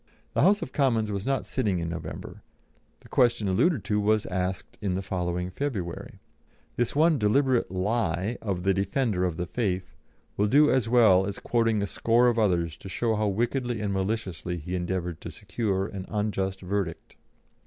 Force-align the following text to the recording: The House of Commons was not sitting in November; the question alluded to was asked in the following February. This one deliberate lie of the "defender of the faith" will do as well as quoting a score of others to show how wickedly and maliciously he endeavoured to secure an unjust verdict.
The 0.33 0.41
House 0.41 0.63
of 0.63 0.71
Commons 0.73 1.11
was 1.11 1.27
not 1.27 1.45
sitting 1.45 1.77
in 1.77 1.87
November; 1.87 2.41
the 3.01 3.07
question 3.07 3.47
alluded 3.47 3.83
to 3.83 3.99
was 3.99 4.25
asked 4.25 4.79
in 4.81 4.95
the 4.95 5.03
following 5.03 5.51
February. 5.51 6.19
This 6.75 6.95
one 6.95 7.19
deliberate 7.19 7.69
lie 7.69 8.39
of 8.41 8.63
the 8.63 8.73
"defender 8.73 9.25
of 9.25 9.37
the 9.37 9.45
faith" 9.45 9.93
will 10.37 10.47
do 10.47 10.71
as 10.71 10.89
well 10.89 11.27
as 11.27 11.37
quoting 11.37 11.83
a 11.83 11.85
score 11.85 12.29
of 12.29 12.39
others 12.39 12.77
to 12.77 12.89
show 12.89 13.15
how 13.15 13.27
wickedly 13.27 13.79
and 13.79 13.93
maliciously 13.93 14.57
he 14.57 14.73
endeavoured 14.73 15.21
to 15.21 15.29
secure 15.29 15.85
an 15.85 16.07
unjust 16.09 16.61
verdict. 16.61 17.15